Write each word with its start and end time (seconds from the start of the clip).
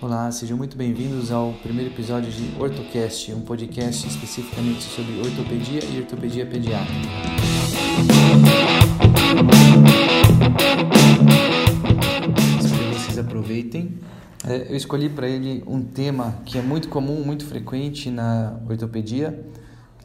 Olá, 0.00 0.30
sejam 0.30 0.56
muito 0.56 0.76
bem-vindos 0.76 1.30
ao 1.30 1.52
primeiro 1.62 1.90
episódio 1.92 2.30
de 2.30 2.60
OrtoCast, 2.60 3.32
um 3.32 3.42
podcast 3.42 4.06
especificamente 4.08 4.82
sobre 4.82 5.18
ortopedia 5.18 5.84
e 5.84 5.98
ortopedia 6.00 6.46
pediátrica. 6.46 7.00
Espero 12.60 12.90
que 12.90 12.98
vocês 12.98 13.18
aproveitem. 13.18 13.98
É, 14.46 14.70
eu 14.70 14.76
escolhi 14.76 15.08
para 15.08 15.28
ele 15.28 15.62
um 15.66 15.82
tema 15.82 16.40
que 16.44 16.58
é 16.58 16.62
muito 16.62 16.88
comum, 16.88 17.24
muito 17.24 17.44
frequente 17.44 18.10
na 18.10 18.60
ortopedia, 18.68 19.44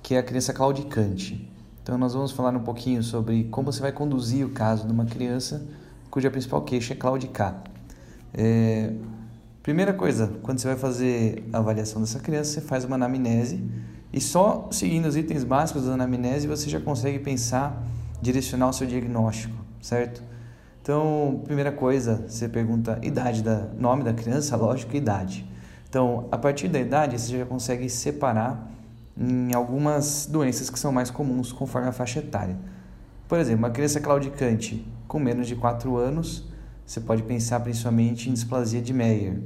que 0.02 0.16
é 0.16 0.20
a 0.20 0.24
criança 0.24 0.54
claudicante. 0.54 1.52
Então, 1.84 1.98
nós 1.98 2.14
vamos 2.14 2.32
falar 2.32 2.56
um 2.56 2.64
pouquinho 2.64 3.02
sobre 3.02 3.46
como 3.46 3.72
você 3.72 3.82
vai 3.82 3.92
conduzir 3.92 4.46
o 4.46 4.50
caso 4.50 4.86
de 4.86 4.94
uma 4.94 5.06
criança 5.06 5.68
cuja 6.12 6.30
principal 6.30 6.62
queixa 6.62 6.94
é 6.94 6.96
claudicar. 6.96 7.64
É, 8.34 8.94
Primeira 9.64 9.94
coisa, 9.94 10.34
quando 10.42 10.58
você 10.58 10.70
vai 10.70 10.76
fazer 10.76 11.48
a 11.54 11.60
avaliação 11.60 12.02
dessa 12.02 12.18
criança, 12.18 12.54
você 12.54 12.62
faz 12.62 12.84
uma 12.84 12.96
anamnese 12.96 13.64
e 14.12 14.20
só 14.20 14.68
seguindo 14.72 15.06
os 15.06 15.16
itens 15.16 15.44
básicos 15.44 15.86
da 15.86 15.94
anamnese 15.94 16.48
você 16.48 16.68
já 16.68 16.80
consegue 16.80 17.20
pensar, 17.20 17.86
direcionar 18.20 18.70
o 18.70 18.74
seu 18.74 18.88
diagnóstico, 18.88 19.54
certo? 19.80 20.24
Então, 20.82 21.42
primeira 21.44 21.72
coisa, 21.72 22.26
você 22.28 22.50
pergunta 22.50 22.98
idade 23.04 23.44
da 23.44 23.68
nome 23.78 24.04
da 24.04 24.14
criança, 24.14 24.56
lógico, 24.56 24.96
idade. 24.96 25.48
Então, 25.88 26.28
a 26.32 26.40
partir 26.40 26.68
da 26.68 26.80
idade 26.80 27.22
você 27.22 27.38
já 27.38 27.46
consegue 27.46 27.88
separar 27.88 28.68
em 29.16 29.54
algumas 29.54 30.26
doenças 30.26 30.72
que 30.72 30.80
são 30.80 30.92
mais 30.92 31.12
comuns 31.12 31.52
conforme 31.52 31.88
a 31.88 31.92
faixa 31.92 32.18
etária. 32.18 32.58
Por 33.32 33.40
exemplo, 33.40 33.60
uma 33.60 33.70
criança 33.70 34.02
claudicante 34.02 34.86
com 35.08 35.18
menos 35.18 35.48
de 35.48 35.56
4 35.56 35.96
anos, 35.96 36.50
você 36.86 37.00
pode 37.00 37.24
pensar 37.24 37.62
principalmente 37.62 38.30
em 38.30 38.34
displasia 38.34 38.82
de 38.82 38.92
Meyer. 38.94 39.40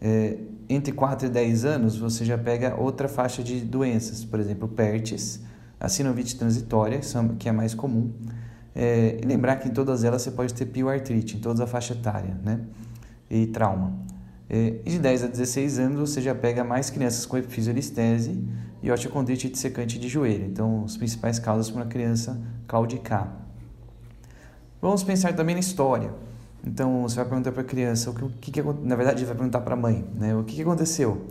É, 0.00 0.38
entre 0.68 0.92
4 0.92 1.26
e 1.26 1.28
10 1.28 1.64
anos, 1.64 1.98
você 1.98 2.24
já 2.24 2.38
pega 2.38 2.76
outra 2.76 3.08
faixa 3.08 3.42
de 3.42 3.60
doenças, 3.60 4.24
por 4.24 4.38
exemplo, 4.38 4.68
PERTES, 4.68 5.42
a 5.80 5.88
sinovite 5.88 6.38
transitória, 6.38 7.00
que 7.40 7.48
é 7.48 7.50
mais 7.50 7.74
comum. 7.74 8.12
É, 8.72 9.20
lembrar 9.24 9.56
que 9.56 9.66
em 9.66 9.72
todas 9.72 10.04
elas 10.04 10.22
você 10.22 10.30
pode 10.30 10.54
ter 10.54 10.66
pioartrite, 10.66 11.38
em 11.38 11.40
toda 11.40 11.64
a 11.64 11.66
faixa 11.66 11.94
etária, 11.94 12.38
né? 12.44 12.60
E 13.28 13.48
trauma. 13.48 13.98
É, 14.48 14.76
e 14.86 14.90
de 14.90 14.98
10 15.00 15.24
a 15.24 15.26
16 15.26 15.80
anos, 15.80 15.98
você 16.08 16.22
já 16.22 16.36
pega 16.36 16.62
mais 16.62 16.88
crianças 16.88 17.26
com 17.26 17.36
epifisioelistese 17.36 18.40
e 18.80 18.92
osteocondrite 18.92 19.48
dissecante 19.48 19.98
de 19.98 20.06
joelho. 20.06 20.44
Então, 20.44 20.84
as 20.84 20.96
principais 20.96 21.40
causas 21.40 21.68
para 21.68 21.82
uma 21.82 21.88
criança 21.88 22.40
claudicar. 22.68 23.34
Vamos 24.80 25.02
pensar 25.02 25.34
também 25.34 25.56
na 25.56 25.60
história. 25.60 26.12
Então 26.64 27.02
você 27.02 27.16
vai 27.16 27.24
perguntar 27.24 27.50
para 27.50 27.62
a 27.62 27.64
criança 27.64 28.10
o 28.10 28.30
que, 28.40 28.52
que, 28.52 28.62
na 28.62 28.94
verdade 28.94 29.24
vai 29.24 29.34
perguntar 29.34 29.60
para 29.62 29.74
a 29.74 29.76
mãe, 29.76 30.04
né? 30.14 30.36
O 30.36 30.44
que, 30.44 30.54
que 30.54 30.62
aconteceu? 30.62 31.26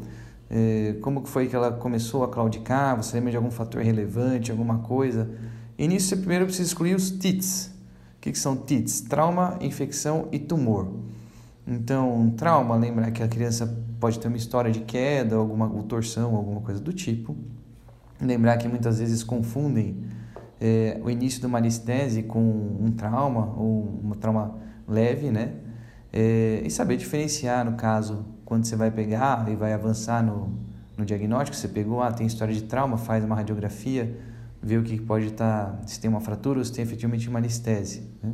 É, 0.49 0.95
como 1.01 1.25
foi 1.25 1.47
que 1.47 1.55
ela 1.55 1.71
começou 1.71 2.23
a 2.23 2.27
claudicar? 2.27 2.97
Você 2.97 3.15
lembra 3.15 3.31
de 3.31 3.37
algum 3.37 3.51
fator 3.51 3.81
relevante, 3.81 4.51
alguma 4.51 4.79
coisa? 4.79 5.29
E 5.77 5.87
nisso 5.87 6.07
você 6.07 6.15
primeiro 6.17 6.45
precisa 6.45 6.67
excluir 6.67 6.95
os 6.95 7.11
TITs. 7.11 7.67
O 8.17 8.21
que, 8.21 8.31
que 8.31 8.39
são 8.39 8.55
TITs? 8.55 9.01
Trauma, 9.01 9.57
infecção 9.61 10.27
e 10.31 10.39
tumor. 10.39 10.87
Então, 11.67 12.33
trauma, 12.35 12.75
lembra 12.75 13.11
que 13.11 13.21
a 13.21 13.27
criança 13.27 13.77
pode 13.99 14.19
ter 14.19 14.27
uma 14.27 14.37
história 14.37 14.71
de 14.71 14.79
queda, 14.79 15.35
alguma 15.35 15.69
torção, 15.83 16.35
alguma 16.35 16.61
coisa 16.61 16.79
do 16.79 16.93
tipo. 16.93 17.35
Lembrar 18.19 18.57
que 18.57 18.67
muitas 18.67 18.99
vezes 18.99 19.21
confundem 19.23 19.97
é, 20.59 20.99
o 21.03 21.09
início 21.09 21.39
de 21.39 21.45
uma 21.45 21.57
anestese 21.57 22.23
com 22.23 22.39
um 22.39 22.91
trauma 22.91 23.53
ou 23.57 24.01
um 24.03 24.11
trauma 24.11 24.57
leve, 24.87 25.29
né? 25.31 25.53
É, 26.11 26.61
e 26.65 26.69
saber 26.69 26.97
diferenciar, 26.97 27.65
no 27.65 27.73
caso, 27.73 28.25
quando 28.45 28.65
você 28.65 28.75
vai 28.75 28.89
pegar 28.89 29.47
e 29.49 29.55
vai 29.55 29.73
avançar 29.73 30.23
no, 30.23 30.51
no 30.97 31.05
diagnóstico, 31.05 31.55
você 31.55 31.67
pegou, 31.67 32.01
ah, 32.01 32.11
tem 32.11 32.25
história 32.25 32.53
de 32.53 32.63
trauma, 32.63 32.97
faz 32.97 33.23
uma 33.23 33.35
radiografia, 33.35 34.17
vê 34.61 34.77
o 34.77 34.83
que 34.83 34.99
pode 34.99 35.27
estar, 35.27 35.73
tá, 35.73 35.87
se 35.87 35.99
tem 35.99 36.09
uma 36.09 36.21
fratura 36.21 36.59
ou 36.59 36.65
se 36.65 36.71
tem 36.71 36.83
efetivamente 36.83 37.29
uma 37.29 37.39
anestese. 37.39 38.09
Né? 38.23 38.33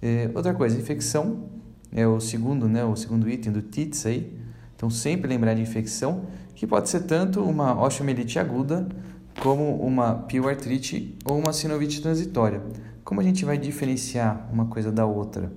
É, 0.00 0.30
outra 0.34 0.54
coisa, 0.54 0.78
infecção, 0.78 1.50
é 1.92 2.06
o 2.06 2.20
segundo, 2.20 2.68
né, 2.68 2.84
o 2.84 2.96
segundo 2.96 3.28
item 3.28 3.52
do 3.52 3.60
TITS 3.60 4.06
aí, 4.06 4.38
então 4.76 4.88
sempre 4.88 5.28
lembrar 5.28 5.54
de 5.54 5.60
infecção, 5.60 6.24
que 6.54 6.66
pode 6.66 6.88
ser 6.88 7.00
tanto 7.00 7.42
uma 7.42 7.78
osteomielite 7.82 8.38
aguda, 8.38 8.88
como 9.38 9.76
uma 9.76 10.14
pioartrite 10.14 11.16
ou 11.24 11.38
uma 11.38 11.52
sinovite 11.52 12.02
transitória. 12.02 12.62
Como 13.04 13.20
a 13.20 13.24
gente 13.24 13.44
vai 13.44 13.58
diferenciar 13.58 14.48
uma 14.52 14.66
coisa 14.66 14.90
da 14.90 15.06
outra? 15.06 15.52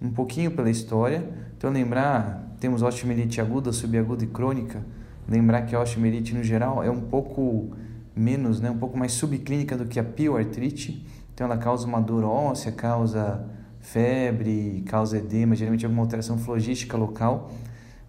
Um 0.00 0.10
pouquinho 0.10 0.50
pela 0.50 0.70
história. 0.70 1.28
Então, 1.56 1.70
lembrar, 1.70 2.56
temos 2.60 2.82
osteomielite 2.82 3.40
aguda, 3.40 3.72
subaguda 3.72 4.24
e 4.24 4.26
crônica. 4.26 4.84
Lembrar 5.28 5.62
que 5.62 5.74
a 5.74 5.80
osteomielite, 5.80 6.34
no 6.34 6.42
geral, 6.42 6.82
é 6.82 6.90
um 6.90 7.00
pouco 7.00 7.70
menos, 8.14 8.60
né, 8.60 8.70
um 8.70 8.78
pouco 8.78 8.98
mais 8.98 9.12
subclínica 9.12 9.76
do 9.76 9.86
que 9.86 9.98
a 9.98 10.04
pioartrite. 10.04 11.06
Então, 11.34 11.46
ela 11.46 11.56
causa 11.56 11.86
uma 11.86 12.00
dor 12.00 12.24
óssea, 12.24 12.70
causa 12.72 13.44
febre, 13.80 14.82
causa 14.86 15.18
edema, 15.18 15.54
geralmente 15.54 15.84
alguma 15.84 16.02
alteração 16.02 16.38
flogística 16.38 16.96
local. 16.96 17.50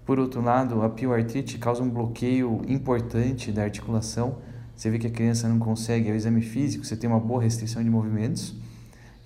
Por 0.05 0.19
outro 0.19 0.41
lado, 0.41 0.81
a 0.81 0.89
pioartrite 0.89 1.57
causa 1.57 1.81
um 1.81 1.89
bloqueio 1.89 2.61
importante 2.67 3.51
da 3.51 3.63
articulação. 3.63 4.37
Você 4.75 4.89
vê 4.89 4.97
que 4.97 5.07
a 5.07 5.09
criança 5.09 5.47
não 5.47 5.59
consegue, 5.59 6.09
é 6.09 6.11
o 6.11 6.15
exame 6.15 6.41
físico, 6.41 6.85
você 6.85 6.95
tem 6.95 7.09
uma 7.09 7.19
boa 7.19 7.41
restrição 7.41 7.83
de 7.83 7.89
movimentos. 7.89 8.55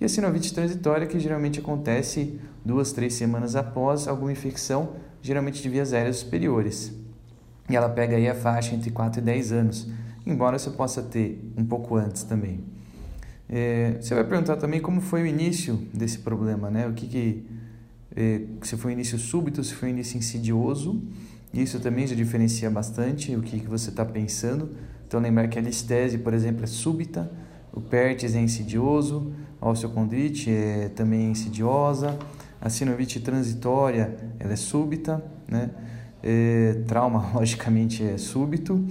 E 0.00 0.04
a 0.04 0.08
sinovite 0.08 0.54
transitória, 0.54 1.06
que 1.06 1.18
geralmente 1.18 1.58
acontece 1.58 2.38
duas, 2.64 2.92
três 2.92 3.14
semanas 3.14 3.56
após 3.56 4.06
alguma 4.06 4.30
infecção, 4.30 4.94
geralmente 5.20 5.60
de 5.60 5.68
vias 5.68 5.92
aéreas 5.92 6.18
superiores. 6.18 6.92
E 7.68 7.76
ela 7.76 7.88
pega 7.88 8.16
aí 8.16 8.28
a 8.28 8.34
faixa 8.34 8.74
entre 8.74 8.90
4 8.90 9.20
e 9.20 9.24
10 9.24 9.52
anos, 9.52 9.88
embora 10.24 10.58
você 10.58 10.70
possa 10.70 11.02
ter 11.02 11.52
um 11.56 11.64
pouco 11.64 11.96
antes 11.96 12.22
também. 12.22 12.60
É, 13.48 13.96
você 14.00 14.14
vai 14.14 14.24
perguntar 14.24 14.56
também 14.56 14.80
como 14.80 15.00
foi 15.00 15.22
o 15.22 15.26
início 15.26 15.76
desse 15.92 16.18
problema, 16.18 16.70
né? 16.70 16.86
O 16.86 16.92
que, 16.92 17.06
que 17.06 17.46
é, 18.14 18.42
se 18.62 18.76
foi 18.76 18.92
um 18.92 18.94
início 18.94 19.18
súbito, 19.18 19.62
se 19.64 19.74
foi 19.74 19.88
um 19.88 19.92
início 19.92 20.18
insidioso. 20.18 21.02
Isso 21.52 21.80
também 21.80 22.06
já 22.06 22.14
diferencia 22.14 22.70
bastante 22.70 23.34
o 23.34 23.40
que, 23.40 23.60
que 23.60 23.66
você 23.66 23.90
está 23.90 24.04
pensando. 24.04 24.76
Então 25.08 25.18
lembrar 25.18 25.48
que 25.48 25.58
a 25.58 25.62
listese, 25.62 26.18
por 26.18 26.34
exemplo, 26.34 26.64
é 26.64 26.66
súbita, 26.66 27.32
o 27.72 27.80
PERTES 27.80 28.34
é 28.34 28.40
insidioso, 28.40 29.32
a 29.58 29.70
osteocondrite 29.70 30.50
é 30.50 30.90
também 30.94 31.30
insidiosa, 31.30 32.18
a 32.60 32.68
sinovite 32.68 33.18
transitória 33.18 34.14
ela 34.38 34.52
é 34.52 34.56
súbita, 34.56 35.24
né? 35.48 35.70
É, 36.22 36.82
trauma 36.86 37.30
logicamente 37.34 38.04
é 38.04 38.18
súbito 38.18 38.84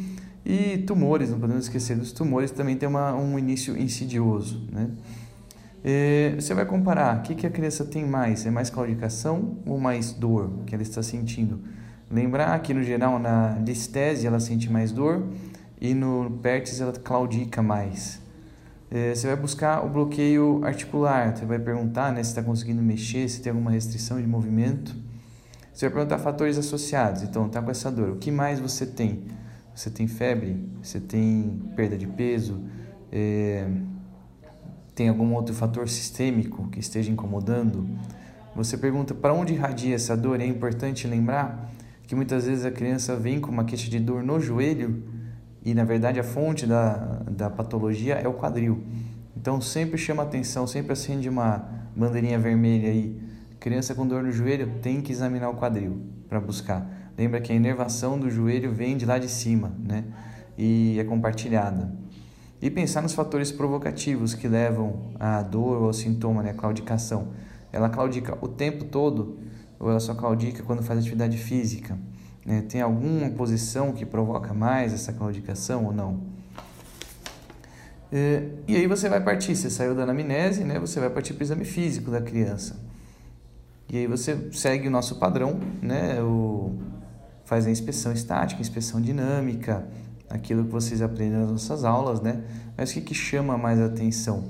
e 0.44 0.80
tumores, 0.80 1.30
não 1.30 1.40
podemos 1.40 1.66
esquecer 1.66 1.96
dos 1.96 2.12
tumores, 2.12 2.50
também 2.50 2.76
tem 2.76 2.90
uma, 2.90 3.14
um 3.14 3.38
início 3.38 3.78
insidioso, 3.78 4.68
né? 4.72 4.90
É, 5.84 6.34
você 6.36 6.56
vai 6.56 6.66
comparar, 6.66 7.20
o 7.20 7.22
que, 7.22 7.36
que 7.36 7.46
a 7.46 7.50
criança 7.52 7.86
tem 7.86 8.04
mais? 8.04 8.44
É 8.48 8.50
mais 8.50 8.72
claudicação 8.72 9.58
ou 9.68 9.80
mais 9.80 10.14
dor 10.14 10.50
que 10.66 10.74
ela 10.74 10.82
está 10.82 11.04
sentindo? 11.04 11.60
Lembrar 12.10 12.58
que 12.60 12.74
no 12.74 12.82
geral 12.82 13.20
na 13.20 13.60
listese 13.64 14.26
ela 14.26 14.40
sente 14.40 14.72
mais 14.72 14.92
dor 14.92 15.24
e 15.80 15.94
no 15.94 16.40
PERTES 16.42 16.82
ela 16.82 16.92
claudica 16.94 17.62
mais. 17.62 18.22
É, 18.90 19.14
você 19.14 19.28
vai 19.28 19.36
buscar 19.36 19.86
o 19.86 19.90
bloqueio 19.90 20.62
articular, 20.64 21.36
você 21.36 21.46
vai 21.46 21.60
perguntar 21.60 22.12
né, 22.12 22.24
se 22.24 22.30
está 22.30 22.42
conseguindo 22.42 22.82
mexer, 22.82 23.28
se 23.28 23.42
tem 23.42 23.52
alguma 23.52 23.72
restrição 23.72 24.20
de 24.20 24.28
movimento. 24.28 24.96
Você 25.74 25.88
vai 25.88 25.94
perguntar 25.94 26.20
fatores 26.20 26.58
associados, 26.58 27.22
então 27.22 27.48
está 27.48 27.62
com 27.62 27.70
essa 27.70 27.92
dor, 27.92 28.12
o 28.12 28.16
que 28.16 28.32
mais 28.32 28.60
você 28.60 28.86
tem? 28.86 29.26
Você 29.76 29.92
tem 29.92 30.08
febre? 30.08 30.58
Você 30.82 31.00
tem 31.00 31.62
perda 31.76 31.98
de 31.98 32.08
peso? 32.08 32.64
É, 33.12 33.68
tem 34.96 35.10
algum 35.10 35.34
outro 35.34 35.54
fator 35.54 35.88
sistêmico 35.88 36.68
que 36.70 36.80
esteja 36.80 37.12
incomodando? 37.12 37.88
Você 38.56 38.76
pergunta 38.76 39.14
para 39.14 39.34
onde 39.34 39.54
irradia 39.54 39.94
essa 39.94 40.18
dor? 40.18 40.42
É 40.42 40.46
importante 40.46 41.06
lembrar 41.06 41.72
que 42.08 42.16
muitas 42.16 42.48
vezes 42.48 42.66
a 42.66 42.72
criança 42.72 43.16
vem 43.16 43.40
com 43.40 43.52
uma 43.52 43.66
queixa 43.66 43.88
de 43.88 44.00
dor 44.00 44.24
no 44.24 44.40
joelho 44.40 45.04
e 45.68 45.74
na 45.74 45.84
verdade 45.84 46.18
a 46.18 46.24
fonte 46.24 46.66
da, 46.66 46.96
da 47.30 47.50
patologia 47.50 48.14
é 48.14 48.26
o 48.26 48.34
quadril. 48.34 48.82
Então 49.36 49.60
sempre 49.60 49.98
chama 49.98 50.24
atenção, 50.24 50.66
sempre 50.66 50.94
acende 50.94 51.28
uma 51.28 51.62
bandeirinha 51.94 52.40
vermelha 52.40 52.88
aí. 52.88 53.22
Criança 53.60 53.94
com 53.94 54.08
dor 54.08 54.24
no 54.24 54.32
joelho 54.32 54.80
tem 54.82 55.02
que 55.02 55.12
examinar 55.12 55.50
o 55.50 55.56
quadril 55.56 56.04
para 56.30 56.40
buscar. 56.40 57.12
Lembra 57.18 57.42
que 57.42 57.52
a 57.52 57.56
inervação 57.56 58.18
do 58.18 58.30
joelho 58.30 58.72
vem 58.72 58.96
de 58.96 59.06
lá 59.06 59.18
de 59.18 59.28
cima, 59.28 59.74
né? 59.78 60.06
E 60.58 60.98
é 60.98 61.04
compartilhada. 61.04 61.92
E 62.62 62.70
pensar 62.70 63.02
nos 63.02 63.14
fatores 63.14 63.52
provocativos 63.52 64.34
que 64.34 64.48
levam 64.48 65.12
à 65.20 65.42
dor 65.42 65.82
ou 65.82 65.88
ao 65.88 65.94
sintoma, 65.94 66.42
né? 66.44 66.52
A 66.52 66.54
claudicação. 66.54 67.34
Ela 67.74 67.90
claudica 67.90 68.38
o 68.40 68.48
tempo 68.48 68.86
todo 68.86 69.38
ou 69.78 69.90
ela 69.90 70.00
só 70.00 70.16
claudica 70.16 70.64
quando 70.64 70.82
faz 70.82 70.98
atividade 70.98 71.38
física? 71.38 71.98
Né? 72.48 72.62
Tem 72.62 72.80
alguma 72.80 73.30
posição 73.32 73.92
que 73.92 74.06
provoca 74.06 74.54
mais 74.54 74.94
essa 74.94 75.12
claudicação 75.12 75.84
ou 75.84 75.92
não? 75.92 76.22
É, 78.10 78.48
e 78.66 78.78
aí 78.78 78.88
você 78.88 79.10
vai 79.10 79.20
partir, 79.20 79.54
você 79.54 79.70
saiu 79.70 79.94
da 79.94 80.04
anamnese, 80.04 80.64
né? 80.64 80.80
você 80.80 80.98
vai 80.98 81.10
partir 81.10 81.34
para 81.34 81.42
o 81.42 81.44
exame 81.44 81.66
físico 81.66 82.10
da 82.10 82.22
criança. 82.22 82.80
E 83.90 83.98
aí 83.98 84.08
você 84.08 84.50
segue 84.54 84.88
o 84.88 84.92
nosso 84.92 85.16
padrão, 85.16 85.60
né? 85.82 86.22
O, 86.22 86.76
faz 87.46 87.66
a 87.66 87.72
inspeção 87.72 88.12
estática, 88.12 88.62
inspeção 88.62 89.00
dinâmica, 89.00 89.88
aquilo 90.30 90.66
que 90.66 90.72
vocês 90.72 91.02
aprendem 91.02 91.40
nas 91.40 91.50
nossas 91.50 91.86
aulas, 91.86 92.20
né? 92.20 92.44
Mas 92.78 92.92
o 92.92 92.96
que, 92.96 93.02
que 93.02 93.14
chama 93.14 93.58
mais 93.58 93.80
atenção? 93.80 94.44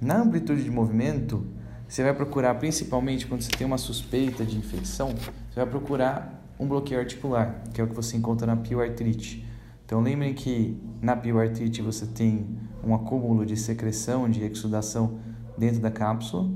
Na 0.00 0.16
amplitude 0.16 0.64
de 0.64 0.70
movimento, 0.70 1.46
você 1.86 2.02
vai 2.02 2.14
procurar, 2.14 2.54
principalmente 2.54 3.26
quando 3.26 3.42
você 3.42 3.50
tem 3.50 3.66
uma 3.66 3.76
suspeita 3.76 4.46
de 4.46 4.56
infecção, 4.56 5.10
você 5.10 5.56
vai 5.56 5.66
procurar 5.66 6.39
um 6.60 6.68
bloqueio 6.68 7.00
articular, 7.00 7.64
que 7.72 7.80
é 7.80 7.84
o 7.84 7.88
que 7.88 7.94
você 7.94 8.18
encontra 8.18 8.46
na 8.46 8.54
pioartrite. 8.54 9.48
Então 9.86 10.00
lembrem 10.00 10.34
que 10.34 10.78
na 11.00 11.16
pioartrite 11.16 11.80
você 11.80 12.06
tem 12.06 12.46
um 12.84 12.94
acúmulo 12.94 13.46
de 13.46 13.56
secreção, 13.56 14.28
de 14.28 14.44
exudação 14.44 15.18
dentro 15.56 15.80
da 15.80 15.90
cápsula. 15.90 16.50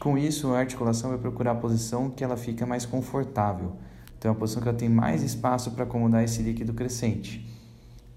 Com 0.00 0.16
isso, 0.16 0.48
a 0.54 0.58
articulação 0.58 1.10
vai 1.10 1.18
procurar 1.18 1.52
a 1.52 1.54
posição 1.54 2.08
que 2.08 2.24
ela 2.24 2.36
fica 2.36 2.64
mais 2.64 2.86
confortável. 2.86 3.76
Então, 4.18 4.30
é 4.30 4.34
a 4.34 4.36
posição 4.36 4.62
que 4.62 4.68
ela 4.68 4.76
tem 4.76 4.88
mais 4.88 5.22
espaço 5.22 5.70
para 5.72 5.84
acomodar 5.84 6.24
esse 6.24 6.42
líquido 6.42 6.72
crescente. 6.72 7.46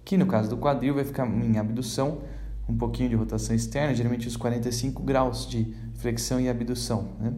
Que 0.03 0.17
no 0.17 0.25
caso 0.25 0.49
do 0.49 0.57
quadril 0.57 0.95
vai 0.95 1.03
ficar 1.03 1.27
em 1.27 1.57
abdução, 1.57 2.21
um 2.67 2.77
pouquinho 2.77 3.09
de 3.09 3.15
rotação 3.15 3.55
externa, 3.55 3.93
geralmente 3.93 4.27
os 4.27 4.37
45 4.37 5.03
graus 5.03 5.47
de 5.47 5.73
flexão 5.95 6.39
e 6.39 6.49
abdução. 6.49 7.09
Né? 7.19 7.33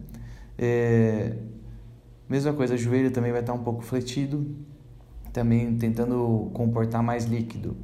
É... 0.58 1.38
Mesma 2.28 2.54
coisa, 2.54 2.76
joelho 2.76 3.12
também 3.12 3.32
vai 3.32 3.42
estar 3.42 3.54
um 3.54 3.64
pouco 3.64 3.84
fletido, 3.84 4.48
também 5.32 5.78
tentando 5.78 6.50
comportar 6.54 7.04
mais 7.04 7.26
líquido. 7.26 7.78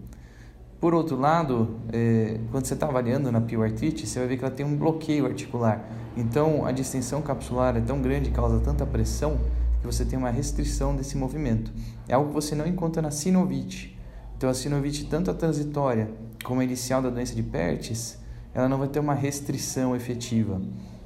Por 0.79 0.95
outro 0.95 1.15
lado, 1.15 1.77
é, 1.93 2.39
quando 2.49 2.65
você 2.65 2.73
está 2.73 2.88
avaliando 2.88 3.31
na 3.31 3.39
pioartrite, 3.39 4.07
você 4.07 4.17
vai 4.17 4.27
ver 4.27 4.38
que 4.38 4.43
ela 4.43 4.51
tem 4.53 4.65
um 4.65 4.75
bloqueio 4.75 5.27
articular. 5.27 5.88
Então, 6.17 6.65
a 6.65 6.71
distensão 6.71 7.21
capsular 7.21 7.77
é 7.77 7.81
tão 7.81 8.01
grande, 8.01 8.31
causa 8.31 8.59
tanta 8.59 8.83
pressão, 8.83 9.38
que 9.79 9.85
você 9.85 10.03
tem 10.03 10.17
uma 10.17 10.31
restrição 10.31 10.95
desse 10.95 11.15
movimento. 11.15 11.71
É 12.07 12.15
algo 12.15 12.29
que 12.29 12.33
você 12.33 12.55
não 12.55 12.65
encontra 12.65 12.99
na 12.99 13.11
sinovite. 13.11 13.95
Então, 14.35 14.49
a 14.49 14.55
sinovite, 14.55 15.05
tanto 15.05 15.29
a 15.29 15.35
transitória 15.35 16.09
como 16.43 16.61
a 16.61 16.63
inicial 16.63 16.99
da 16.99 17.11
doença 17.11 17.35
de 17.35 17.43
Pertes, 17.43 18.17
ela 18.51 18.67
não 18.67 18.79
vai 18.79 18.88
ter 18.88 18.99
uma 18.99 19.13
restrição 19.13 19.95
efetiva. 19.95 20.59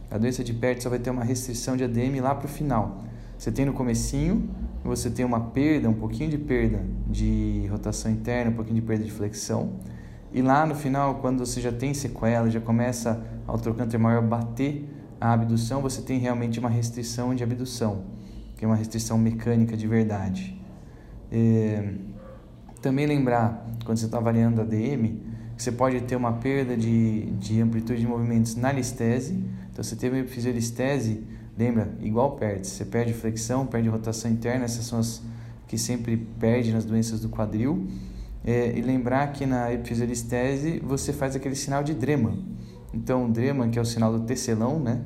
A 0.10 0.18
doença 0.18 0.42
de 0.42 0.54
Pertes 0.54 0.84
só 0.84 0.90
vai 0.90 1.00
ter 1.00 1.10
uma 1.10 1.24
restrição 1.26 1.76
de 1.76 1.84
ADM 1.84 2.22
lá 2.22 2.34
para 2.34 2.46
o 2.46 2.50
final. 2.50 3.04
Você 3.38 3.52
tem 3.52 3.66
no 3.66 3.74
comecinho, 3.74 4.50
você 4.84 5.10
tem 5.10 5.26
uma 5.26 5.40
perda, 5.40 5.90
um 5.90 5.94
pouquinho 5.94 6.30
de 6.30 6.38
perda 6.38 6.84
de 7.08 7.66
rotação 7.70 8.12
interna, 8.12 8.52
um 8.52 8.54
pouquinho 8.54 8.76
de 8.76 8.82
perda 8.82 9.04
de 9.04 9.12
flexão. 9.12 9.74
E 10.32 10.42
lá 10.42 10.66
no 10.66 10.76
final, 10.76 11.16
quando 11.16 11.46
você 11.46 11.62
já 11.62 11.72
tem 11.72 11.94
sequela, 11.94 12.50
já 12.50 12.60
começa 12.60 13.26
ao 13.48 13.58
trocânter 13.58 14.00
maior 14.00 14.22
bater 14.22 14.90
a 15.20 15.34
abdução, 15.34 15.82
você 15.82 16.02
tem 16.02 16.20
realmente 16.20 16.60
uma 16.60 16.70
restrição 16.70 17.34
de 17.34 17.44
abdução, 17.44 18.04
que 18.58 18.66
é 18.66 18.68
uma 18.68 18.76
restrição 18.76 19.18
mecânica 19.18 19.76
de 19.78 19.88
verdade. 19.88 20.62
É... 21.32 21.94
Também 22.82 23.06
lembrar, 23.06 23.66
quando 23.84 23.98
você 23.98 24.06
está 24.06 24.18
avaliando 24.18 24.62
a 24.62 24.64
DM, 24.64 25.22
que 25.56 25.64
você 25.64 25.72
pode 25.72 26.02
ter 26.02 26.16
uma 26.16 26.34
perda 26.34 26.76
de, 26.76 27.28
de 27.32 27.62
amplitude 27.62 28.02
de 28.02 28.08
movimentos 28.08 28.56
na 28.56 28.72
listese. 28.72 29.42
Então, 29.72 29.84
você 29.84 29.96
teve 29.96 30.22
uma 30.22 30.28
fisiolistese, 30.28 31.24
Lembra? 31.58 31.94
Igual 32.02 32.36
perde. 32.36 32.68
Você 32.68 32.84
perde 32.84 33.14
flexão, 33.14 33.66
perde 33.66 33.88
rotação 33.88 34.30
interna, 34.30 34.66
essas 34.66 34.86
são 34.86 35.00
as 35.00 35.22
que 35.68 35.78
sempre 35.78 36.18
perde 36.18 36.72
nas 36.72 36.86
doenças 36.86 37.22
do 37.22 37.30
quadril. 37.30 37.88
É, 38.44 38.78
e 38.78 38.82
lembrar 38.82 39.32
que 39.34 39.46
na 39.46 39.74
epifisiolistese 39.74 40.80
você 40.80 41.12
faz 41.12 41.36
aquele 41.36 41.56
sinal 41.56 41.84
de 41.84 41.94
drema. 41.94 42.38
Então, 42.94 43.30
drema, 43.30 43.68
que 43.68 43.80
é 43.80 43.82
o 43.82 43.86
sinal 43.86 44.12
do 44.12 44.26
tecelão, 44.26 44.80
né? 44.80 45.02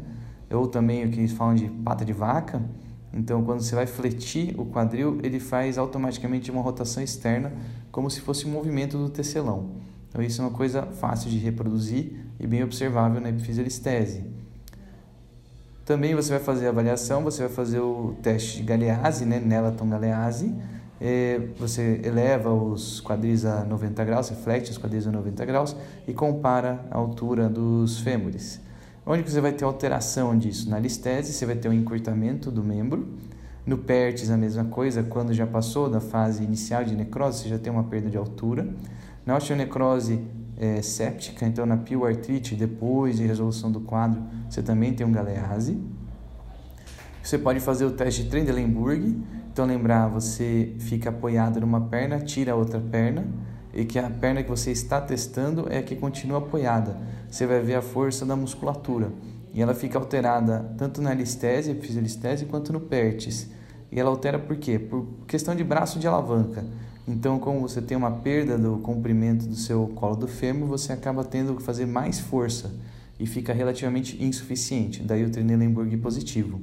Ou 0.51 0.67
também 0.67 1.05
o 1.05 1.09
que 1.09 1.19
eles 1.19 1.31
falam 1.31 1.55
de 1.55 1.67
pata 1.69 2.03
de 2.03 2.11
vaca. 2.11 2.61
Então, 3.13 3.43
quando 3.43 3.61
você 3.61 3.73
vai 3.73 3.87
fletir 3.87 4.59
o 4.59 4.65
quadril, 4.65 5.19
ele 5.23 5.39
faz 5.39 5.77
automaticamente 5.77 6.51
uma 6.51 6.61
rotação 6.61 7.01
externa, 7.01 7.53
como 7.91 8.09
se 8.09 8.19
fosse 8.19 8.45
um 8.45 8.51
movimento 8.51 8.97
do 8.97 9.09
tecelão. 9.09 9.71
Então, 10.09 10.21
isso 10.21 10.41
é 10.41 10.45
uma 10.45 10.51
coisa 10.51 10.83
fácil 10.83 11.29
de 11.29 11.37
reproduzir 11.37 12.25
e 12.39 12.45
bem 12.45 12.63
observável 12.63 13.21
na 13.21 13.29
epifisiolistese. 13.29 14.38
Também 15.89 16.13
você 16.13 16.29
vai 16.29 16.39
fazer 16.39 16.67
a 16.67 16.69
avaliação, 16.69 17.23
você 17.23 17.41
vai 17.41 17.51
fazer 17.51 17.79
o 17.79 18.13
teste 18.21 18.57
de 18.57 18.61
galease, 18.61 19.25
né, 19.25 19.39
Nelaton 19.39 19.89
galease. 19.89 20.53
É, 21.01 21.41
você 21.57 21.99
eleva 22.03 22.53
os 22.53 23.01
quadris 23.01 23.43
a 23.43 23.65
90 23.65 24.05
graus, 24.05 24.29
reflete 24.29 24.69
os 24.69 24.77
quadris 24.77 25.07
a 25.07 25.11
90 25.11 25.43
graus 25.47 25.75
e 26.07 26.13
compara 26.13 26.85
a 26.91 26.97
altura 26.99 27.49
dos 27.49 28.01
fêmures. 28.01 28.61
Onde 29.03 29.23
você 29.23 29.41
vai 29.41 29.51
ter 29.51 29.65
alteração 29.65 30.37
disso? 30.37 30.69
Na 30.69 30.77
listese, 30.77 31.33
você 31.33 31.43
vai 31.43 31.55
ter 31.55 31.67
um 31.67 31.73
encurtamento 31.73 32.51
do 32.51 32.63
membro. 32.63 33.07
No 33.65 33.79
PERTES, 33.79 34.29
a 34.29 34.37
mesma 34.37 34.65
coisa, 34.65 35.01
quando 35.01 35.33
já 35.33 35.47
passou 35.47 35.89
da 35.89 35.99
fase 35.99 36.43
inicial 36.43 36.83
de 36.83 36.95
necrose, 36.95 37.39
você 37.39 37.49
já 37.49 37.57
tem 37.57 37.73
uma 37.73 37.85
perda 37.85 38.11
de 38.11 38.17
altura. 38.17 38.75
Na 39.25 39.35
osteonecrose, 39.35 40.23
é, 40.59 40.81
séptica, 40.81 41.45
então 41.45 41.65
na 41.65 41.77
pioartrite, 41.77 42.53
depois 42.53 43.17
de 43.17 43.25
resolução 43.25 43.71
do 43.71 43.79
quadro, 43.79 44.21
você 44.49 44.61
também 44.61 44.93
tem 44.93 45.07
um 45.07 45.11
galease. 45.11 45.81
Você 47.23 47.37
pode 47.37 47.59
fazer 47.59 47.85
o 47.85 47.91
teste 47.91 48.23
de 48.23 48.29
Trendelenburg, 48.29 49.17
então 49.51 49.65
lembrar, 49.65 50.07
você 50.07 50.73
fica 50.79 51.09
apoiado 51.09 51.61
numa 51.61 51.81
perna, 51.81 52.19
tira 52.19 52.51
a 52.51 52.55
outra 52.55 52.79
perna, 52.79 53.25
e 53.73 53.85
que 53.85 53.97
a 53.97 54.09
perna 54.09 54.43
que 54.43 54.49
você 54.49 54.71
está 54.71 54.99
testando 54.99 55.67
é 55.69 55.77
a 55.77 55.83
que 55.83 55.95
continua 55.95 56.39
apoiada. 56.39 56.97
Você 57.29 57.45
vai 57.45 57.61
ver 57.61 57.75
a 57.75 57.81
força 57.81 58.25
da 58.25 58.35
musculatura. 58.35 59.11
E 59.53 59.61
ela 59.61 59.73
fica 59.73 59.97
alterada 59.97 60.73
tanto 60.77 61.01
na 61.01 61.13
listese, 61.13 61.73
fisiolistese, 61.75 62.45
quanto 62.45 62.73
no 62.73 62.79
pertes. 62.79 63.49
E 63.91 63.99
ela 63.99 64.09
altera 64.09 64.39
por 64.39 64.57
quê? 64.57 64.77
Por 64.77 65.07
questão 65.27 65.55
de 65.55 65.63
braço 65.63 65.99
de 65.99 66.07
alavanca. 66.07 66.65
Então, 67.07 67.39
como 67.39 67.59
você 67.61 67.81
tem 67.81 67.97
uma 67.97 68.11
perda 68.11 68.57
do 68.57 68.77
comprimento 68.77 69.47
do 69.47 69.55
seu 69.55 69.87
colo 69.95 70.15
do 70.15 70.27
fêmur, 70.27 70.67
você 70.67 70.93
acaba 70.93 71.23
tendo 71.23 71.55
que 71.55 71.63
fazer 71.63 71.85
mais 71.85 72.19
força 72.19 72.71
e 73.19 73.25
fica 73.25 73.51
relativamente 73.51 74.23
insuficiente. 74.23 75.01
Daí 75.01 75.25
o 75.25 75.29
Trendelenburg 75.29 75.95
positivo. 75.97 76.61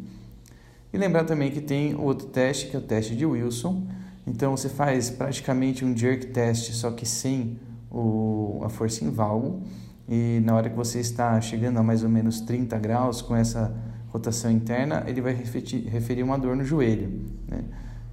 E 0.93 0.99
lembrar 0.99 1.25
também 1.25 1.50
que 1.50 1.61
tem 1.61 1.94
outro 1.94 2.29
teste, 2.29 2.69
que 2.69 2.77
é 2.77 2.79
o 2.79 2.83
teste 2.83 3.17
de 3.17 3.27
Wilson. 3.27 3.87
Então, 4.27 4.56
você 4.56 4.69
faz 4.69 5.11
praticamente 5.11 5.85
um 5.85 5.97
jerk 5.97 6.27
test, 6.27 6.73
só 6.73 6.91
que 6.91 7.05
sem 7.05 7.59
o, 7.91 8.61
a 8.65 8.69
força 8.69 9.05
em 9.05 9.11
valgo. 9.11 9.62
E 10.09 10.41
na 10.44 10.55
hora 10.55 10.71
que 10.71 10.77
você 10.77 11.00
está 11.00 11.41
chegando 11.41 11.79
a 11.79 11.83
mais 11.83 12.03
ou 12.05 12.09
menos 12.09 12.41
30 12.41 12.79
graus 12.79 13.21
com 13.21 13.35
essa 13.35 13.75
rotação 14.09 14.50
interna, 14.50 15.05
ele 15.06 15.21
vai 15.21 15.35
referir, 15.35 15.88
referir 15.88 16.23
uma 16.23 16.38
dor 16.38 16.57
no 16.57 16.64
joelho. 16.64 17.11
Né? 17.49 17.64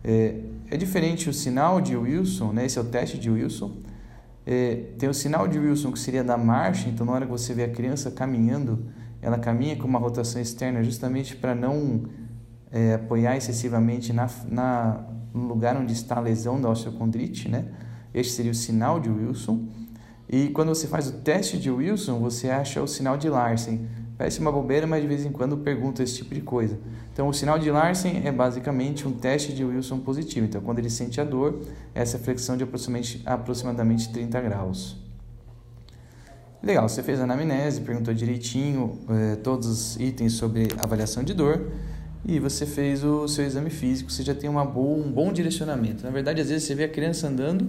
É, 0.03 0.36
é 0.74 0.77
diferente 0.77 1.30
o 1.30 1.34
sinal 1.34 1.80
de 1.80 1.96
Wilson, 1.96 2.51
né? 2.51 2.65
esse 2.65 2.80
é 2.80 2.82
o 2.82 2.86
teste 2.86 3.15
de 3.20 3.30
Wilson. 3.30 3.77
É, 4.44 4.88
tem 4.98 5.08
o 5.08 5.13
sinal 5.13 5.48
de 5.48 5.60
Wilson 5.60 5.92
que 5.92 6.00
seria 6.00 6.24
da 6.24 6.36
marcha, 6.36 6.89
então 6.89 7.06
na 7.06 7.12
hora 7.12 7.25
que 7.27 7.32
você 7.32 7.53
vê 7.53 7.65
a 7.65 7.70
criança 7.70 8.10
caminhando, 8.10 8.88
ela 9.22 9.38
caminha 9.38 9.75
com 9.75 9.88
uma 9.88 10.00
rotação 10.00 10.42
externa 10.42 10.84
justamente 10.84 11.36
para 11.36 11.53
não 11.53 12.06
é, 12.72 12.96
apoiar 12.96 13.38
excessivamente 13.38 14.12
na, 14.12 14.27
na, 14.50 15.06
no 15.32 15.46
lugar 15.48 15.77
onde 15.77 15.94
está 15.94 16.18
a 16.18 16.20
lesão 16.20 16.60
da 16.60 16.70
osteocondrite, 16.70 17.48
né? 17.48 17.65
Este 18.12 18.34
seria 18.34 18.51
o 18.51 18.56
sinal 18.56 19.00
de 19.00 19.12
Wilson. 19.12 19.68
E 20.27 20.48
quando 20.50 20.70
você 20.70 20.88
faz 20.88 21.08
o 21.08 21.13
teste 21.20 21.60
de 21.60 21.70
Wilson, 21.70 22.20
você 22.20 22.50
acha 22.50 22.82
o 22.82 22.88
sinal 22.88 23.15
de 23.15 23.30
Larsen. 23.30 23.88
Parece 24.17 24.39
uma 24.39 24.51
bobeira, 24.51 24.86
mas 24.86 25.01
de 25.01 25.08
vez 25.08 25.25
em 25.25 25.32
quando 25.32 25.58
pergunta 25.58 26.03
esse 26.03 26.17
tipo 26.17 26.36
de 26.36 26.41
coisa. 26.41 26.77
Então, 27.12 27.27
o 27.27 27.34
sinal 27.34 27.58
de 27.58 27.70
Larsen 27.72 28.22
é 28.25 28.32
basicamente 28.32 29.08
um 29.08 29.12
teste 29.12 29.53
de 29.53 29.63
Wilson 29.63 30.00
positivo. 30.00 30.46
Então, 30.46 30.62
quando 30.62 30.79
ele 30.79 30.89
sente 30.89 31.20
a 31.20 31.24
dor, 31.24 31.62
essa 31.96 32.17
é 32.17 32.20
flexão 32.20 32.55
de 32.55 32.63
aproximadamente, 32.63 33.22
aproximadamente 33.25 34.13
30 34.13 34.41
graus. 34.41 34.98
Legal, 36.62 36.88
você 36.88 37.03
fez 37.03 37.20
a 37.20 37.24
anamnese, 37.24 37.82
perguntou 37.82 38.13
direitinho 38.13 38.98
eh, 39.10 39.36
todos 39.38 39.67
os 39.67 39.96
itens 40.00 40.34
sobre 40.34 40.70
avaliação 40.79 41.22
de 41.22 41.34
dor 41.34 41.70
e 42.25 42.39
você 42.39 42.65
fez 42.65 43.03
o 43.03 43.27
seu 43.27 43.46
exame 43.46 43.70
físico, 43.70 44.10
você 44.10 44.24
já 44.24 44.34
tem 44.34 44.50
uma 44.50 44.63
boa, 44.63 45.05
um 45.05 45.12
bom 45.12 45.34
direcionamento. 45.34 46.03
Na 46.03 46.10
verdade, 46.10 46.39
às 46.39 46.48
vezes 46.50 46.65
você 46.65 46.74
vê 46.74 46.86
a 46.86 46.88
criança 46.88 47.27
andando, 47.27 47.67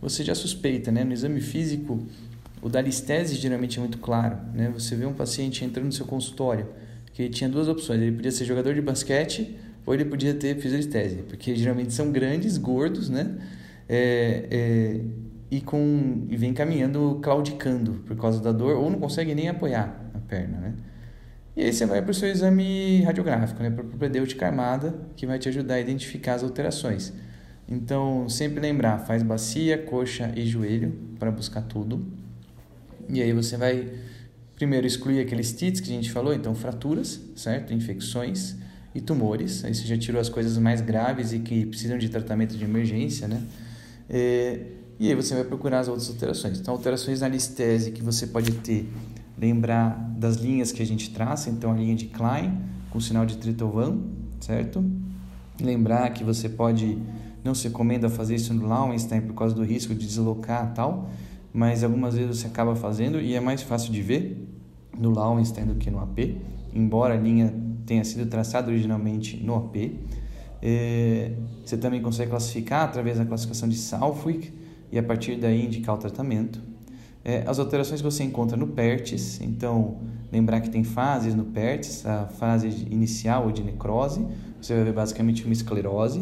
você 0.00 0.22
já 0.22 0.34
suspeita, 0.34 0.92
né? 0.92 1.04
No 1.04 1.14
exame 1.14 1.40
físico, 1.40 2.02
o 2.64 2.68
da 2.70 2.80
listese 2.80 3.34
geralmente 3.34 3.76
é 3.76 3.80
muito 3.80 3.98
claro, 3.98 4.38
né? 4.54 4.70
Você 4.72 4.96
vê 4.96 5.04
um 5.04 5.12
paciente 5.12 5.62
entrando 5.62 5.84
no 5.84 5.92
seu 5.92 6.06
consultório 6.06 6.66
que 7.12 7.28
tinha 7.28 7.48
duas 7.48 7.68
opções, 7.68 8.00
ele 8.00 8.16
podia 8.16 8.32
ser 8.32 8.46
jogador 8.46 8.74
de 8.74 8.80
basquete 8.80 9.54
ou 9.84 9.92
ele 9.92 10.06
podia 10.06 10.32
ter 10.32 10.56
fisiolistese, 10.56 11.16
porque 11.28 11.54
geralmente 11.54 11.92
são 11.92 12.10
grandes, 12.10 12.56
gordos, 12.56 13.10
né? 13.10 13.36
É, 13.86 14.46
é, 14.50 15.00
e, 15.50 15.60
com, 15.60 16.26
e 16.30 16.36
vem 16.38 16.54
caminhando, 16.54 17.20
claudicando 17.22 18.02
por 18.06 18.16
causa 18.16 18.40
da 18.40 18.50
dor, 18.50 18.78
ou 18.78 18.90
não 18.90 18.98
consegue 18.98 19.34
nem 19.34 19.50
apoiar 19.50 20.10
a 20.14 20.18
perna, 20.18 20.58
né? 20.58 20.74
E 21.54 21.64
aí 21.64 21.72
você 21.72 21.84
vai 21.84 22.00
para 22.00 22.12
o 22.12 22.14
seu 22.14 22.30
exame 22.30 23.02
radiográfico, 23.02 23.62
né? 23.62 23.68
Para 23.68 23.84
a 23.84 23.86
propedêutica 23.86 24.46
armada, 24.46 24.94
que 25.14 25.26
vai 25.26 25.38
te 25.38 25.50
ajudar 25.50 25.74
a 25.74 25.80
identificar 25.80 26.32
as 26.32 26.42
alterações. 26.42 27.12
Então, 27.68 28.26
sempre 28.26 28.58
lembrar, 28.58 29.00
faz 29.00 29.22
bacia, 29.22 29.76
coxa 29.76 30.32
e 30.34 30.46
joelho 30.46 30.94
para 31.18 31.30
buscar 31.30 31.60
tudo. 31.60 32.23
E 33.08 33.22
aí 33.22 33.32
você 33.32 33.56
vai 33.56 33.88
primeiro 34.56 34.86
excluir 34.86 35.20
aqueles 35.20 35.52
TITs 35.52 35.80
que 35.80 35.90
a 35.90 35.94
gente 35.94 36.10
falou, 36.10 36.32
então 36.32 36.54
fraturas, 36.54 37.20
certo? 37.36 37.72
Infecções. 37.72 38.56
e 38.94 39.00
tumores. 39.00 39.64
Aí 39.64 39.74
você 39.74 39.84
já 39.84 39.98
tirou 39.98 40.20
as 40.20 40.28
coisas 40.28 40.56
mais 40.56 40.80
graves 40.80 41.32
e 41.32 41.40
que 41.40 41.66
precisam 41.66 41.98
de 41.98 42.08
tratamento 42.08 42.56
de 42.56 42.64
emergência, 42.64 43.26
né? 43.26 43.42
É, 44.08 44.60
e 45.00 45.08
aí 45.08 45.14
você 45.14 45.34
vai 45.34 45.42
procurar 45.42 45.80
as 45.80 45.88
outras 45.88 46.08
alterações. 46.08 46.60
Então, 46.60 46.72
alterações 46.72 47.20
na 47.20 47.28
listese 47.28 47.90
que 47.90 48.02
você 48.02 48.28
pode 48.28 48.52
ter, 48.52 48.88
lembrar 49.36 49.98
das 50.16 50.36
linhas 50.36 50.70
que 50.70 50.80
a 50.80 50.86
gente 50.86 51.10
traça, 51.10 51.50
então 51.50 51.72
a 51.72 51.74
linha 51.74 51.96
de 51.96 52.06
Klein 52.06 52.56
com 52.90 53.00
sinal 53.00 53.26
de 53.26 53.36
Tritovan, 53.36 53.98
certo? 54.40 54.84
Lembrar 55.60 56.10
que 56.10 56.22
você 56.22 56.48
pode, 56.48 56.96
não 57.42 57.54
se 57.54 57.66
recomenda 57.66 58.08
fazer 58.08 58.36
isso 58.36 58.54
no 58.54 58.68
Lauenstein 58.68 59.22
por 59.22 59.34
causa 59.34 59.52
do 59.52 59.64
risco 59.64 59.92
de 59.92 60.06
deslocar 60.06 60.72
tal, 60.74 61.10
mas 61.54 61.84
algumas 61.84 62.16
vezes 62.16 62.40
você 62.40 62.48
acaba 62.48 62.74
fazendo 62.74 63.20
e 63.20 63.32
é 63.32 63.40
mais 63.40 63.62
fácil 63.62 63.92
de 63.92 64.02
ver 64.02 64.44
no 64.98 65.10
Lauenstein 65.10 65.66
do 65.66 65.76
que 65.76 65.88
no 65.88 66.00
AP, 66.00 66.36
embora 66.74 67.14
a 67.14 67.16
linha 67.16 67.54
tenha 67.86 68.02
sido 68.02 68.28
traçada 68.28 68.68
originalmente 68.72 69.36
no 69.36 69.54
AP. 69.54 69.92
É, 70.60 71.30
você 71.64 71.76
também 71.76 72.02
consegue 72.02 72.30
classificar 72.30 72.84
através 72.84 73.18
da 73.18 73.24
classificação 73.24 73.68
de 73.68 73.76
Southwick 73.76 74.52
e 74.90 74.98
a 74.98 75.02
partir 75.02 75.36
daí 75.36 75.64
indicar 75.64 75.94
o 75.94 75.98
tratamento. 75.98 76.60
É, 77.24 77.44
as 77.46 77.60
alterações 77.60 78.00
que 78.00 78.04
você 78.04 78.24
encontra 78.24 78.56
no 78.56 78.66
PERTES, 78.66 79.40
então 79.40 79.98
lembrar 80.32 80.60
que 80.60 80.68
tem 80.68 80.82
fases 80.82 81.36
no 81.36 81.44
PERTES, 81.44 82.04
a 82.04 82.26
fase 82.26 82.66
inicial 82.90 83.44
ou 83.44 83.52
de 83.52 83.62
necrose, 83.62 84.26
você 84.60 84.74
vai 84.74 84.84
ver 84.84 84.92
basicamente 84.92 85.44
uma 85.44 85.52
esclerose 85.52 86.20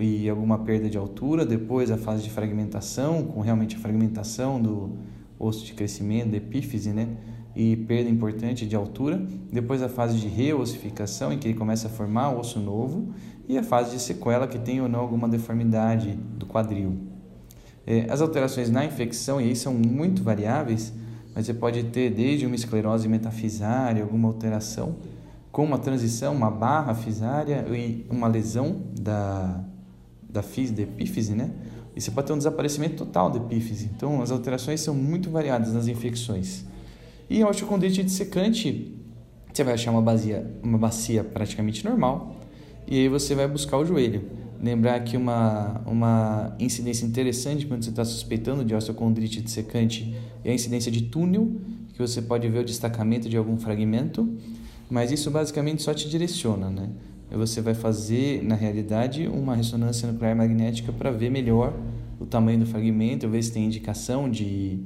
e 0.00 0.28
alguma 0.28 0.58
perda 0.58 0.88
de 0.88 0.96
altura, 0.98 1.44
depois 1.44 1.90
a 1.90 1.96
fase 1.96 2.22
de 2.22 2.30
fragmentação, 2.30 3.24
com 3.24 3.40
realmente 3.40 3.76
a 3.76 3.78
fragmentação 3.78 4.60
do 4.60 4.90
osso 5.38 5.64
de 5.64 5.74
crescimento, 5.74 6.30
da 6.30 6.36
epífise, 6.36 6.90
né? 6.90 7.16
e 7.54 7.76
perda 7.76 8.08
importante 8.08 8.66
de 8.66 8.74
altura, 8.74 9.22
depois 9.52 9.82
a 9.82 9.88
fase 9.88 10.18
de 10.18 10.26
reossificação, 10.26 11.32
em 11.32 11.38
que 11.38 11.48
ele 11.48 11.58
começa 11.58 11.86
a 11.86 11.90
formar 11.90 12.30
osso 12.30 12.58
novo, 12.58 13.12
e 13.48 13.58
a 13.58 13.62
fase 13.62 13.96
de 13.96 14.02
sequela, 14.02 14.46
que 14.46 14.58
tem 14.58 14.80
ou 14.80 14.88
não 14.88 15.00
alguma 15.00 15.28
deformidade 15.28 16.12
do 16.12 16.46
quadril. 16.46 16.96
É, 17.86 18.06
as 18.08 18.20
alterações 18.20 18.70
na 18.70 18.84
infecção, 18.84 19.40
e 19.40 19.44
aí 19.44 19.56
são 19.56 19.74
muito 19.74 20.22
variáveis, 20.22 20.92
mas 21.34 21.46
você 21.46 21.54
pode 21.54 21.84
ter 21.84 22.10
desde 22.10 22.46
uma 22.46 22.54
esclerose 22.54 23.08
metafisária, 23.08 24.02
alguma 24.02 24.28
alteração, 24.28 24.96
com 25.50 25.64
uma 25.64 25.78
transição, 25.78 26.34
uma 26.34 26.50
barra 26.50 26.94
fisária 26.94 27.66
e 27.70 28.06
uma 28.08 28.26
lesão 28.26 28.80
da, 28.98 29.62
da, 30.32 30.42
fis, 30.42 30.70
da 30.70 30.82
epífise, 30.82 31.34
né? 31.34 31.50
E 31.94 32.00
você 32.00 32.10
pode 32.10 32.26
ter 32.26 32.32
um 32.32 32.38
desaparecimento 32.38 32.96
total 32.96 33.30
da 33.30 33.38
epífise. 33.38 33.90
Então, 33.94 34.22
as 34.22 34.30
alterações 34.30 34.80
são 34.80 34.94
muito 34.94 35.30
variadas 35.30 35.72
nas 35.74 35.86
infecções. 35.86 36.64
E 37.28 37.42
a 37.42 37.48
osteocondrite 37.48 38.02
dissecante, 38.02 38.94
você 39.52 39.62
vai 39.62 39.74
achar 39.74 39.90
uma 39.90 40.02
bacia, 40.02 40.50
uma 40.62 40.78
bacia 40.78 41.22
praticamente 41.22 41.84
normal 41.84 42.36
e 42.86 43.00
aí 43.00 43.08
você 43.08 43.34
vai 43.34 43.46
buscar 43.46 43.78
o 43.78 43.84
joelho. 43.84 44.24
Lembrar 44.62 45.00
que 45.00 45.16
uma, 45.16 45.80
uma 45.86 46.56
incidência 46.58 47.04
interessante 47.04 47.66
quando 47.66 47.82
você 47.82 47.90
está 47.90 48.04
suspeitando 48.04 48.64
de 48.64 48.74
osteocondrite 48.74 49.40
dissecante 49.40 50.14
é 50.44 50.50
a 50.50 50.54
incidência 50.54 50.90
de 50.90 51.02
túnel, 51.02 51.52
que 51.92 51.98
você 51.98 52.22
pode 52.22 52.48
ver 52.48 52.60
o 52.60 52.64
destacamento 52.64 53.28
de 53.28 53.36
algum 53.36 53.58
fragmento, 53.58 54.28
mas 54.88 55.10
isso 55.10 55.30
basicamente 55.30 55.82
só 55.82 55.92
te 55.92 56.08
direciona, 56.08 56.70
né? 56.70 56.90
Você 57.36 57.60
vai 57.60 57.74
fazer, 57.74 58.42
na 58.42 58.54
realidade, 58.54 59.26
uma 59.26 59.54
ressonância 59.54 60.10
nuclear 60.10 60.36
magnética 60.36 60.92
para 60.92 61.10
ver 61.10 61.30
melhor 61.30 61.74
o 62.20 62.26
tamanho 62.26 62.60
do 62.60 62.66
fragmento, 62.66 63.28
ver 63.28 63.42
se 63.42 63.52
tem 63.52 63.64
indicação 63.64 64.30
de 64.30 64.78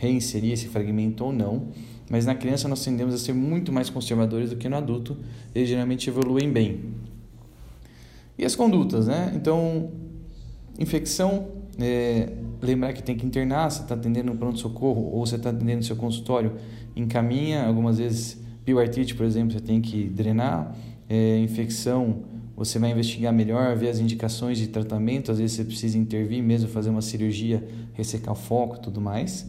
reinserir 0.00 0.52
esse 0.52 0.68
fragmento 0.68 1.24
ou 1.24 1.32
não, 1.32 1.68
mas 2.10 2.26
na 2.26 2.34
criança 2.34 2.68
nós 2.68 2.84
tendemos 2.84 3.14
a 3.14 3.18
ser 3.18 3.32
muito 3.32 3.72
mais 3.72 3.90
conservadores 3.90 4.50
do 4.50 4.56
que 4.56 4.68
no 4.68 4.76
adulto, 4.76 5.16
eles 5.54 5.68
geralmente 5.68 6.08
evoluem 6.08 6.50
bem. 6.50 6.80
E 8.38 8.44
as 8.44 8.54
condutas, 8.54 9.06
né? 9.06 9.32
Então, 9.34 9.90
infecção, 10.78 11.48
é, 11.78 12.32
lembrar 12.60 12.92
que 12.92 13.02
tem 13.02 13.16
que 13.16 13.26
internar, 13.26 13.70
você 13.70 13.82
está 13.82 13.94
atendendo 13.94 14.32
no 14.32 14.38
pronto-socorro 14.38 15.10
ou 15.12 15.26
você 15.26 15.36
está 15.36 15.50
atendendo 15.50 15.78
no 15.78 15.82
seu 15.82 15.96
consultório, 15.96 16.52
encaminha, 16.94 17.66
algumas 17.66 17.98
vezes, 17.98 18.40
bioartrite, 18.64 19.14
por 19.14 19.24
exemplo, 19.24 19.52
você 19.52 19.60
tem 19.60 19.80
que 19.80 20.04
drenar, 20.04 20.76
é, 21.08 21.38
infecção, 21.38 22.22
você 22.56 22.78
vai 22.78 22.90
investigar 22.90 23.32
melhor, 23.32 23.76
ver 23.76 23.88
as 23.88 23.98
indicações 23.98 24.58
de 24.58 24.68
tratamento, 24.68 25.30
às 25.30 25.38
vezes 25.38 25.56
você 25.56 25.64
precisa 25.64 25.98
intervir 25.98 26.42
mesmo, 26.42 26.68
fazer 26.68 26.90
uma 26.90 27.02
cirurgia, 27.02 27.66
ressecar 27.92 28.32
o 28.32 28.36
foco 28.36 28.76
e 28.76 28.80
tudo 28.80 29.00
mais 29.00 29.46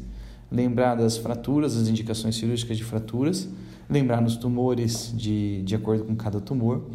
lembrar 0.51 0.95
das 0.95 1.17
fraturas, 1.17 1.75
as 1.75 1.87
indicações 1.87 2.35
cirúrgicas 2.35 2.77
de 2.77 2.83
fraturas, 2.83 3.47
lembrar 3.89 4.21
nos 4.21 4.35
tumores 4.37 5.13
de, 5.15 5.61
de 5.63 5.75
acordo 5.75 6.05
com 6.05 6.15
cada 6.15 6.39
tumor. 6.39 6.85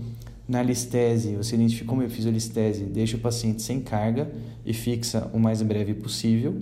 Na 0.49 0.62
listese, 0.62 1.37
você 1.37 1.54
identifica 1.54 1.88
como 1.88 2.02
eu 2.02 2.11
fiz 2.11 2.26
a 2.26 2.31
listese, 2.31 2.85
deixa 2.85 3.16
o 3.16 3.21
paciente 3.21 3.62
sem 3.62 3.81
carga 3.81 4.31
e 4.66 4.75
fixa 4.75 5.31
o 5.33 5.38
mais 5.38 5.62
breve 5.62 5.95
possível. 5.95 6.57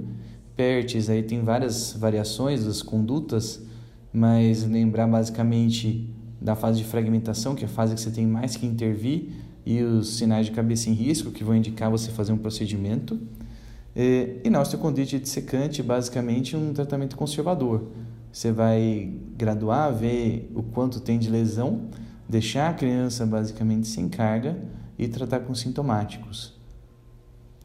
PERTES, 0.57 1.09
aí 1.09 1.23
tem 1.23 1.43
várias 1.43 1.93
variações 1.95 2.65
das 2.65 2.83
condutas, 2.83 3.63
mas 4.13 4.65
lembrar 4.65 5.07
basicamente 5.07 6.11
da 6.41 6.57
fase 6.57 6.79
de 6.79 6.85
fragmentação, 6.85 7.55
que 7.55 7.65
é 7.65 7.67
a 7.67 7.71
fase 7.71 7.95
que 7.95 8.01
você 8.01 8.11
tem 8.11 8.27
mais 8.27 8.57
que 8.57 8.67
intervir, 8.67 9.31
e 9.67 9.83
os 9.83 10.17
sinais 10.17 10.47
de 10.47 10.53
cabeça 10.53 10.89
em 10.89 10.95
risco, 10.95 11.31
que 11.31 11.45
vão 11.45 11.55
indicar 11.55 11.91
você 11.91 12.11
fazer 12.11 12.33
um 12.33 12.39
procedimento. 12.39 13.21
É, 13.95 14.37
e 14.43 14.51
na 14.51 14.61
osteocondrite 14.61 15.19
dissecante, 15.19 15.83
basicamente, 15.83 16.57
um 16.57 16.73
tratamento 16.73 17.17
conservador. 17.17 17.89
Você 18.33 18.53
vai 18.53 19.13
graduar, 19.37 19.93
ver 19.93 20.51
o 20.55 20.63
quanto 20.63 21.01
tem 21.01 21.19
de 21.19 21.29
lesão, 21.29 21.89
deixar 22.29 22.71
a 22.71 22.75
criança 22.75 23.27
basicamente 23.27 23.89
sem 23.89 24.09
carga 24.09 24.57
e 24.99 25.09
tratar 25.09 25.41
com 25.41 25.55
sintomáticos. 25.55 26.59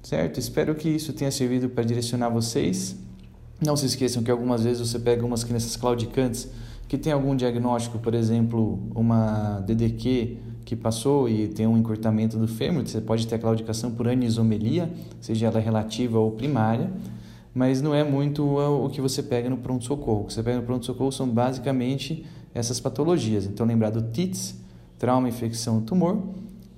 Certo? 0.01 0.39
Espero 0.39 0.75
que 0.75 0.89
isso 0.89 1.13
tenha 1.13 1.31
servido 1.31 1.69
para 1.69 1.83
direcionar 1.83 2.29
vocês. 2.29 2.95
Não 3.63 3.75
se 3.75 3.85
esqueçam 3.85 4.21
que 4.21 4.29
algumas 4.29 4.63
vezes 4.63 4.87
você 4.87 4.99
pega 4.99 5.25
umas 5.25 5.43
crianças 5.43 5.75
claudicantes 5.75 6.49
que 6.87 6.97
tem 6.97 7.11
algum 7.11 7.35
diagnóstico, 7.35 7.97
por 7.99 8.13
exemplo, 8.13 8.79
uma 8.93 9.59
DDQ 9.61 10.37
que 10.63 10.75
passou 10.75 11.29
e 11.29 11.47
tem 11.47 11.67
um 11.67 11.77
encurtamento 11.77 12.37
do 12.37 12.47
fêmur, 12.47 12.85
você 12.87 12.99
pode 12.99 13.27
ter 13.27 13.35
a 13.35 13.39
claudicação 13.39 13.91
por 13.91 14.07
anisomelia, 14.07 14.91
seja 15.21 15.47
ela 15.47 15.59
relativa 15.59 16.17
ou 16.17 16.31
primária, 16.31 16.91
mas 17.53 17.81
não 17.81 17.93
é 17.93 18.03
muito 18.03 18.43
o 18.43 18.89
que 18.89 18.99
você 18.99 19.23
pega 19.23 19.49
no 19.49 19.57
pronto-socorro. 19.57 20.23
O 20.23 20.25
que 20.25 20.33
você 20.33 20.43
pega 20.43 20.57
no 20.57 20.63
pronto-socorro 20.63 21.11
são 21.11 21.29
basicamente 21.29 22.25
essas 22.53 22.79
patologias. 22.79 23.45
Então, 23.45 23.65
lembrar 23.65 23.91
do 23.91 24.01
TITS, 24.01 24.55
trauma, 24.97 25.29
infecção, 25.29 25.81
tumor, 25.81 26.21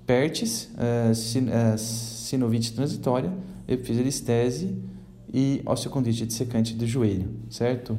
PERTES, 0.05 0.69
sin, 1.15 1.45
uh, 1.47 1.77
sinovite 1.77 2.73
transitória, 2.73 3.31
epifiselistese 3.67 4.75
e 5.33 5.61
osteocondrite 5.65 6.25
dissecante 6.25 6.73
do 6.73 6.85
joelho, 6.85 7.29
certo? 7.49 7.97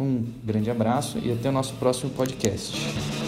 Um 0.00 0.24
grande 0.44 0.70
abraço 0.70 1.18
e 1.18 1.32
até 1.32 1.48
o 1.48 1.52
nosso 1.52 1.74
próximo 1.74 2.10
podcast. 2.10 3.27